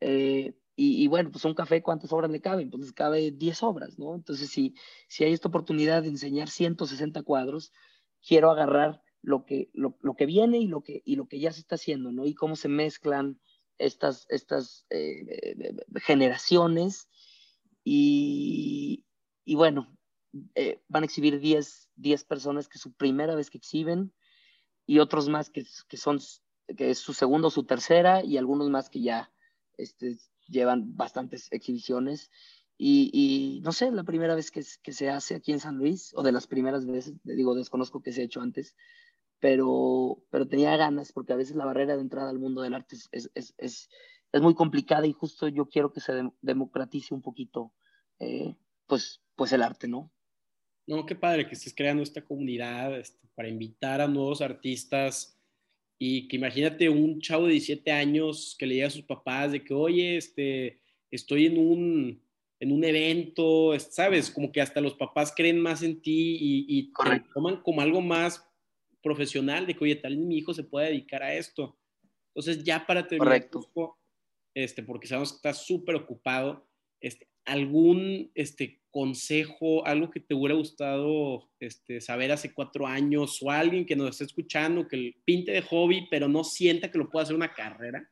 [0.00, 2.68] Eh, y, bueno, pues un café, ¿cuántas obras le caben?
[2.68, 4.14] Pues cabe 10 obras, ¿no?
[4.14, 4.74] Entonces, si,
[5.08, 7.72] si hay esta oportunidad de enseñar 160 cuadros,
[8.20, 11.60] quiero agarrar lo que, lo, que viene y lo que, y lo que ya se
[11.60, 12.26] está haciendo, ¿no?
[12.26, 13.40] Y cómo se mezclan
[13.78, 17.08] estas, estas eh, generaciones
[17.84, 19.04] y,
[19.44, 19.96] y bueno,
[20.54, 24.12] eh, van a exhibir 10, 10 personas que es su primera vez que exhiben
[24.86, 26.18] y otros más que, que son
[26.76, 29.32] que es su segunda o su tercera y algunos más que ya
[29.76, 32.30] este, llevan bastantes exhibiciones.
[32.82, 36.22] Y, no sé, la primera vez que, que, se hace aquí en San Luis, o
[36.22, 38.74] de las primeras veces, digo, desconozco que se ha hecho antes,
[39.38, 42.96] pero, pero tenía ganas, porque a veces la barrera de entrada al mundo del arte
[42.96, 43.90] es, es, es,
[44.32, 47.72] es muy complicada y justo yo quiero que se democratice un poquito,
[48.18, 48.54] eh,
[48.86, 50.12] pues, pues el arte, ¿no?
[50.86, 55.38] No, qué padre que estés creando esta comunidad este, para invitar a nuevos artistas
[55.98, 59.62] y que imagínate un chavo de 17 años que le diga a sus papás de
[59.62, 62.22] que, oye, este, estoy en un,
[62.58, 64.30] en un evento, ¿sabes?
[64.30, 68.00] Como que hasta los papás creen más en ti y, y te toman como algo
[68.00, 68.46] más
[69.02, 71.76] profesional de que, oye, tal vez mi hijo se puede dedicar a esto.
[72.28, 73.98] Entonces, ya para terminar, Correcto
[74.54, 76.68] este, porque sabemos que estás súper ocupado,
[77.00, 83.50] este, algún este, consejo, algo que te hubiera gustado este, saber hace cuatro años o
[83.50, 87.24] alguien que nos esté escuchando, que pinte de hobby, pero no sienta que lo pueda
[87.24, 88.08] hacer una carrera?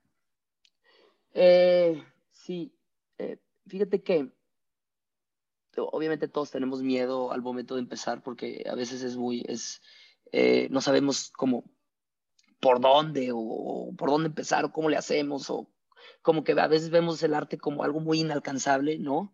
[1.35, 2.72] Eh, sí,
[3.18, 4.31] eh, fíjate que
[5.77, 9.81] obviamente todos tenemos miedo al momento de empezar porque a veces es muy, es,
[10.33, 11.64] eh, no sabemos cómo,
[12.61, 15.70] por dónde o por dónde empezar o cómo le hacemos o
[16.29, 19.33] como que a veces vemos el arte como algo muy inalcanzable, ¿no?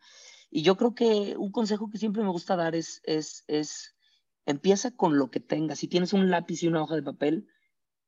[0.49, 3.97] Y yo creo que un consejo que siempre me gusta dar es, es, es,
[4.47, 5.81] empieza con lo que tengas.
[5.81, 7.49] Si tienes un lápiz y una hoja de papel,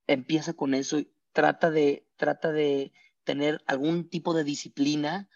[0.07, 2.93] empieza con eso y trata de, trata de
[3.25, 5.29] tener algún tipo de disciplina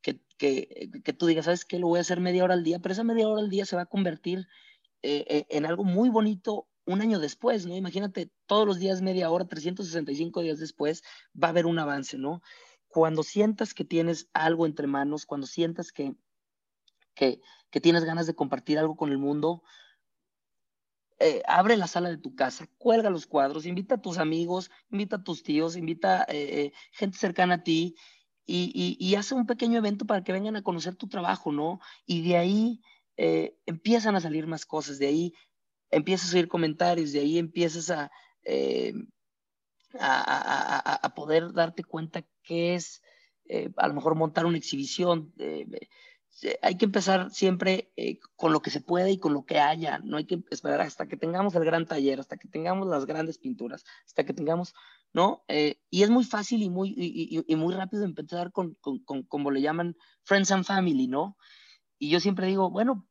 [0.00, 1.78] que, que, que tú digas, ¿sabes qué?
[1.78, 3.76] Lo voy a hacer media hora al día, pero esa media hora al día se
[3.76, 4.48] va a convertir
[5.02, 7.76] eh, eh, en algo muy bonito un año después, ¿no?
[7.76, 11.02] Imagínate, todos los días media hora, 365 días después,
[11.40, 12.42] va a haber un avance, ¿no?
[12.94, 16.14] Cuando sientas que tienes algo entre manos, cuando sientas que,
[17.16, 17.40] que,
[17.82, 19.64] tienes ganas de compartir algo con el mundo,
[21.18, 25.16] eh, abre la sala de tu casa, cuelga los cuadros, invita a tus amigos, invita
[25.16, 27.96] a tus tíos, invita a eh, gente cercana a ti
[28.46, 31.80] y, y, hace un pequeño evento para que vengan a conocer tu trabajo, ¿no?
[32.06, 32.80] Y de ahí
[33.16, 35.34] eh, empiezan a salir más cosas, de ahí
[35.90, 38.12] empiezas a oír comentarios, de ahí empiezas a,
[39.94, 43.02] eh, a, poder darte cuenta qué es
[43.46, 45.32] eh, a lo mejor montar una exhibición.
[46.62, 47.92] hay que empezar siempre
[48.36, 51.06] con lo que se puede y con lo que haya, no hay que esperar hasta
[51.06, 54.74] que tengamos el gran taller, hasta que tengamos las grandes pinturas, hasta que tengamos,
[55.12, 55.44] ¿no?
[55.48, 59.96] y es muy fácil y muy, y, muy rápido empezar con, con, como le llaman,
[60.24, 61.36] friends and family, ¿no?
[61.98, 63.06] Y yo siempre digo, bueno,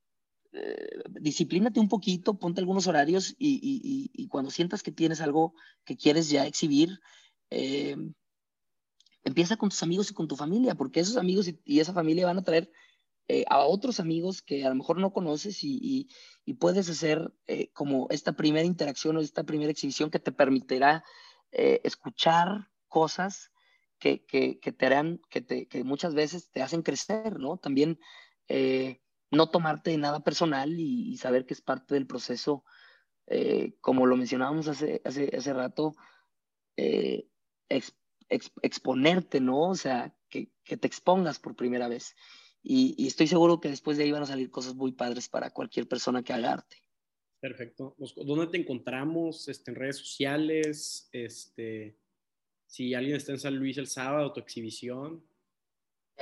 [0.56, 6.30] eh, disciplínate un poquito, ponte algunos horarios y, cuando sientas que tienes algo que quieres
[6.30, 7.00] ya exhibir,
[7.50, 7.96] eh,
[9.24, 12.38] empieza con tus amigos y con tu familia, porque esos amigos y, esa familia van
[12.38, 12.72] a traer
[13.28, 16.08] eh, a otros amigos que a lo mejor no conoces y,
[16.60, 17.34] puedes hacer
[17.74, 21.04] como esta primera interacción o esta primera exhibición que te permitirá
[21.52, 23.52] escuchar cosas
[23.98, 24.20] que,
[24.78, 27.58] te harán, que, te, que muchas veces te hacen crecer, ¿no?
[27.58, 27.98] También
[29.36, 32.64] no tomarte nada personal y, saber que es parte del proceso,
[33.28, 35.94] eh, como lo mencionábamos hace, hace, hace rato,
[36.78, 37.28] eh,
[38.30, 39.70] exponerte, ¿no?
[39.70, 42.16] O sea, que, te expongas por primera vez.
[42.62, 45.88] Y, estoy seguro que después de ahí van a salir cosas muy padres para cualquier
[45.88, 46.78] persona que haga arte.
[47.40, 47.96] Perfecto.
[48.26, 49.50] ¿Dónde te encontramos?
[49.50, 51.10] Este, ¿En redes sociales?
[51.12, 51.98] Este,
[52.66, 55.24] si alguien está en San Luis el sábado, tu exhibición.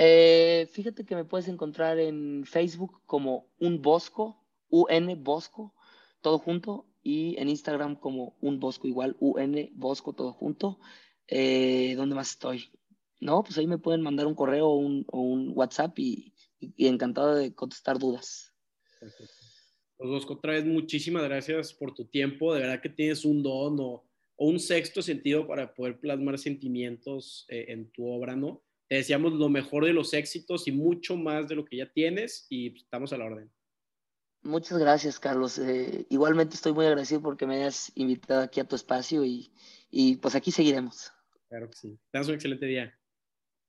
[0.03, 5.75] Eh, fíjate que me puedes encontrar en Facebook como un Bosco, UN Bosco,
[6.21, 10.79] todo junto, y en Instagram como un Bosco igual, UN Bosco, todo junto.
[11.27, 12.71] Eh, ¿Dónde más estoy?
[13.19, 16.33] No, pues ahí me pueden mandar un correo o un, WhatsApp y,
[16.77, 18.55] encantado de contestar dudas.
[18.99, 22.55] Pues Bosco, otra vez muchísimas gracias por tu tiempo.
[22.55, 24.03] De verdad que tienes un don o,
[24.37, 28.63] un sexto sentido para poder plasmar sentimientos eh, en tu obra, ¿no?
[28.91, 32.45] Te deseamos lo mejor de los éxitos y mucho más de lo que ya tienes
[32.49, 33.49] y estamos a la orden.
[34.41, 35.59] Muchas gracias, Carlos.
[35.59, 39.49] Eh, igualmente estoy muy agradecido porque me hayas invitado aquí a tu espacio y,
[39.89, 41.13] y pues aquí seguiremos.
[41.47, 41.99] Claro que sí.
[42.11, 42.93] Te un excelente día.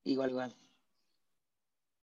[0.03, 0.57] Igual, igual.